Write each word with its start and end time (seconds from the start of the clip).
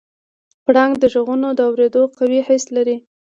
پړانګ 0.65 0.93
د 0.99 1.03
غږونو 1.13 1.47
د 1.55 1.59
اورېدو 1.69 2.03
قوي 2.17 2.39
حس 2.47 2.63
لري. 2.75 2.97